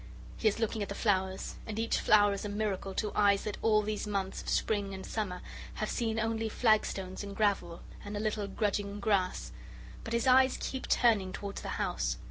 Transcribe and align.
He 0.35 0.47
is 0.47 0.57
looking 0.57 0.81
at 0.81 0.89
the 0.89 0.95
flowers, 0.95 1.57
and 1.67 1.77
each 1.77 1.99
flower 1.99 2.33
is 2.33 2.43
a 2.43 2.49
miracle 2.49 2.95
to 2.95 3.11
eyes 3.13 3.43
that 3.43 3.59
all 3.61 3.83
these 3.83 4.07
months 4.07 4.41
of 4.41 4.49
Spring 4.49 4.95
and 4.95 5.05
Summer 5.05 5.43
have 5.75 5.91
seen 5.91 6.19
only 6.19 6.49
flagstones 6.49 7.23
and 7.23 7.35
gravel 7.35 7.83
and 8.03 8.17
a 8.17 8.19
little 8.19 8.47
grudging 8.47 8.99
grass. 8.99 9.51
But 10.03 10.13
his 10.13 10.25
eyes 10.25 10.57
keep 10.59 10.87
turning 10.87 11.31
towards 11.33 11.61
the 11.61 11.69
house. 11.77 12.17